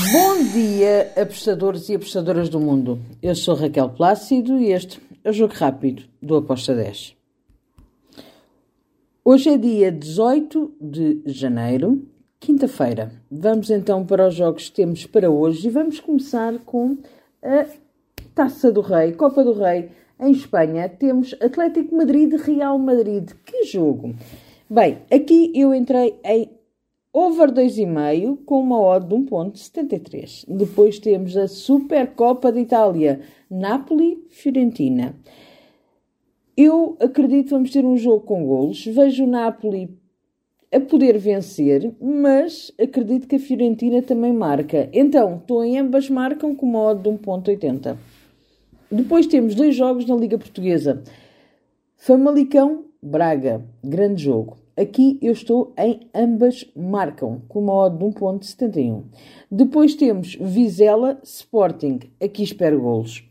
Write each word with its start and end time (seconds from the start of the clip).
Bom 0.00 0.44
dia, 0.52 1.12
apostadores 1.20 1.88
e 1.88 1.96
apostadoras 1.96 2.48
do 2.48 2.60
mundo. 2.60 3.00
Eu 3.20 3.34
sou 3.34 3.56
Raquel 3.56 3.90
Plácido 3.90 4.56
e 4.56 4.70
este 4.70 5.00
é 5.24 5.30
o 5.30 5.32
Jogo 5.32 5.52
Rápido 5.54 6.04
do 6.22 6.36
Aposta 6.36 6.72
10. 6.72 7.16
Hoje 9.24 9.50
é 9.50 9.58
dia 9.58 9.90
18 9.90 10.72
de 10.80 11.22
janeiro, 11.26 12.06
quinta-feira. 12.38 13.10
Vamos 13.28 13.70
então 13.70 14.06
para 14.06 14.28
os 14.28 14.36
jogos 14.36 14.68
que 14.68 14.76
temos 14.76 15.04
para 15.04 15.28
hoje 15.28 15.66
e 15.66 15.70
vamos 15.70 15.98
começar 15.98 16.56
com 16.60 16.96
a 17.42 17.66
Taça 18.36 18.70
do 18.70 18.80
Rei, 18.80 19.12
Copa 19.12 19.42
do 19.42 19.52
Rei. 19.52 19.90
Em 20.20 20.30
Espanha 20.30 20.88
temos 20.88 21.34
Atlético 21.40 21.96
Madrid, 21.96 22.32
Real 22.34 22.78
Madrid. 22.78 23.32
Que 23.44 23.64
jogo! 23.64 24.14
Bem, 24.70 24.98
aqui 25.10 25.50
eu 25.56 25.74
entrei 25.74 26.20
em 26.24 26.57
over 27.12 27.50
2,5 27.50 28.44
com 28.44 28.60
uma 28.60 28.80
odd 28.80 29.06
de 29.06 29.14
1.73. 29.14 30.44
Depois 30.48 30.98
temos 30.98 31.36
a 31.36 31.48
Supercopa 31.48 32.52
de 32.52 32.60
Itália, 32.60 33.20
Napoli-Fiorentina. 33.50 35.14
Eu 36.56 36.96
acredito 37.00 37.44
que 37.44 37.50
vamos 37.50 37.70
ter 37.70 37.84
um 37.84 37.96
jogo 37.96 38.20
com 38.20 38.44
golos. 38.44 38.84
Vejo 38.84 39.24
o 39.24 39.28
Napoli 39.28 39.96
a 40.72 40.80
poder 40.80 41.16
vencer, 41.18 41.94
mas 42.00 42.72
acredito 42.78 43.26
que 43.26 43.36
a 43.36 43.40
Fiorentina 43.40 44.02
também 44.02 44.32
marca. 44.32 44.88
Então, 44.92 45.36
estou 45.36 45.64
em 45.64 45.78
ambas 45.78 46.10
marcam 46.10 46.54
com 46.54 46.66
uma 46.66 46.80
odd 46.80 47.02
de 47.02 47.08
1.80. 47.10 47.96
Depois 48.90 49.26
temos 49.26 49.54
dois 49.54 49.74
jogos 49.74 50.04
na 50.06 50.16
Liga 50.16 50.36
Portuguesa. 50.36 51.02
Famalicão, 51.96 52.84
Braga. 53.02 53.64
Grande 53.84 54.24
jogo. 54.24 54.56
Aqui 54.80 55.18
eu 55.20 55.32
estou 55.32 55.72
em 55.76 56.08
ambas 56.14 56.64
marcam, 56.76 57.42
com 57.48 57.58
uma 57.58 57.74
odd 57.74 57.98
de 57.98 58.04
1.71. 58.04 59.02
Depois 59.50 59.96
temos 59.96 60.36
Vizela 60.40 61.18
Sporting. 61.24 61.98
Aqui 62.22 62.44
espero 62.44 62.80
golos. 62.80 63.24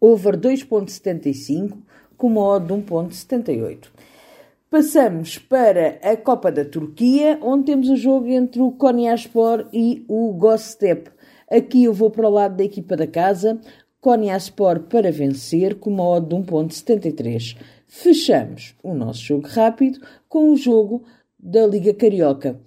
Over 0.00 0.38
2.75, 0.38 1.76
com 2.16 2.28
uma 2.28 2.40
odd 2.40 2.66
de 2.66 2.72
1.78. 2.72 3.88
Passamos 4.70 5.36
para 5.36 5.98
a 6.02 6.16
Copa 6.16 6.50
da 6.50 6.64
Turquia, 6.64 7.38
onde 7.42 7.66
temos 7.66 7.90
o 7.90 7.96
jogo 7.96 8.28
entre 8.28 8.62
o 8.62 8.72
Konyaspor 8.72 9.66
e 9.70 10.02
o 10.08 10.32
Gostep. 10.32 11.10
Aqui 11.50 11.84
eu 11.84 11.92
vou 11.92 12.10
para 12.10 12.26
o 12.26 12.32
lado 12.32 12.56
da 12.56 12.64
equipa 12.64 12.96
da 12.96 13.06
casa, 13.06 13.60
Konyaspor 14.00 14.80
para 14.80 15.12
vencer, 15.12 15.74
com 15.74 15.90
uma 15.90 16.08
odd 16.08 16.26
de 16.26 16.34
1.73. 16.36 17.77
Fechamos 17.88 18.74
o 18.82 18.94
nosso 18.94 19.22
jogo 19.22 19.48
rápido 19.48 19.98
com 20.28 20.52
o 20.52 20.56
jogo 20.56 21.02
da 21.38 21.66
Liga 21.66 21.94
Carioca. 21.94 22.60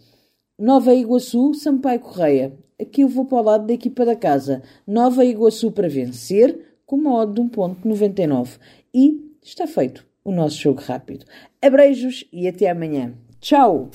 Nova 0.58 0.94
Iguaçu, 0.94 1.54
Sampaio 1.54 2.00
Correia. 2.00 2.54
Aqui 2.80 3.02
eu 3.02 3.08
vou 3.08 3.26
para 3.26 3.38
o 3.38 3.44
lado 3.44 3.68
da 3.68 3.74
equipa 3.74 4.04
da 4.04 4.16
casa. 4.16 4.64
Nova 4.86 5.24
Iguaçu 5.24 5.72
para 5.72 5.88
vencer, 5.88 6.76
com 6.86 6.96
uma 6.96 7.26
de 7.26 7.40
1.99. 7.40 8.58
E 8.94 9.22
está 9.44 9.68
feito 9.68 10.06
o 10.26 10.32
nosso 10.32 10.58
jogo 10.58 10.82
rápido. 10.82 11.26
Abreijos 11.62 12.26
e 12.34 12.48
até 12.48 12.70
amanhã. 12.70 13.14
Tchau! 13.40 13.92